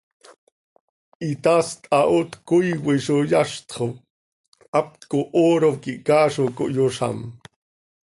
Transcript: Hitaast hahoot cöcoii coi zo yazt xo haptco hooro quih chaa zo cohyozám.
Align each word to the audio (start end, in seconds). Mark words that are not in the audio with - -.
Hitaast 1.25 1.79
hahoot 1.93 2.31
cöcoii 2.47 2.75
coi 2.85 2.99
zo 3.05 3.17
yazt 3.31 3.67
xo 3.75 3.87
haptco 4.75 5.17
hooro 5.35 5.69
quih 5.83 6.01
chaa 6.07 6.27
zo 6.35 6.43
cohyozám. 6.57 7.17